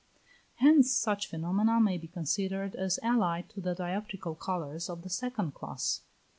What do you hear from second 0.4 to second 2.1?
Hence such phenomena may be